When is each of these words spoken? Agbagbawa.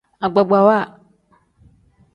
Agbagbawa. 0.25 0.79